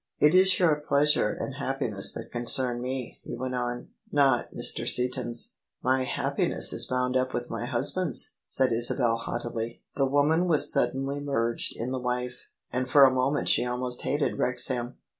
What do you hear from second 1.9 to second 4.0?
that concern me," he went on: